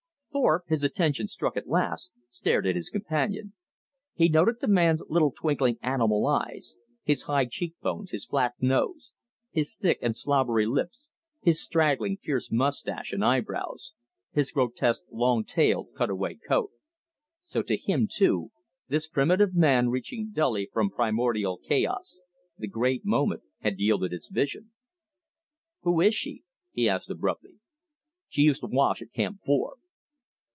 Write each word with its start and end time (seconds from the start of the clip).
Thorpe, 0.33 0.63
his 0.69 0.81
attention 0.81 1.27
struck 1.27 1.57
at 1.57 1.67
last, 1.67 2.13
stared 2.29 2.65
at 2.65 2.73
his 2.75 2.89
companion. 2.89 3.51
He 4.13 4.29
noted 4.29 4.61
the 4.61 4.67
man's 4.69 5.03
little 5.09 5.33
twinkling 5.33 5.77
animal 5.83 6.25
eyes, 6.25 6.77
his 7.03 7.23
high 7.23 7.43
cheek 7.47 7.75
bones, 7.81 8.11
his 8.11 8.23
flat 8.23 8.53
nose, 8.61 9.11
his 9.51 9.75
thick 9.75 9.99
and 10.01 10.15
slobbery 10.15 10.65
lips, 10.65 11.09
his 11.41 11.61
straggling, 11.61 12.15
fierce 12.15 12.49
mustache 12.49 13.11
and 13.11 13.25
eyebrows, 13.25 13.93
his 14.31 14.53
grotesque 14.53 15.03
long 15.11 15.43
tailed 15.43 15.89
cutaway 15.97 16.35
coat. 16.35 16.71
So 17.43 17.61
to 17.63 17.75
him, 17.75 18.07
too, 18.09 18.51
this 18.87 19.09
primitive 19.09 19.53
man 19.53 19.89
reaching 19.89 20.29
dully 20.31 20.69
from 20.71 20.91
primordial 20.91 21.57
chaos, 21.57 22.21
the 22.57 22.69
great 22.69 23.03
moment 23.03 23.43
had 23.59 23.79
yielded 23.79 24.13
its 24.13 24.29
vision. 24.31 24.71
"Who 25.81 25.99
is 25.99 26.15
she?" 26.15 26.45
he 26.71 26.87
asked 26.87 27.09
abruptly. 27.09 27.59
"She 28.29 28.43
used 28.43 28.61
to 28.61 28.67
wash 28.67 29.01
at 29.01 29.11
Camp 29.11 29.41
Four." 29.45 29.75